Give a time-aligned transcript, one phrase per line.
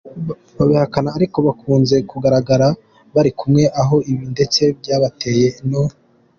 [0.57, 2.67] babihakana ariko ngo bakunze kugaragara
[3.13, 5.83] bari kumwe aho ibi ndetse byabateye no.